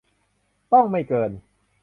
[0.73, 1.31] ต้องไม่เกิน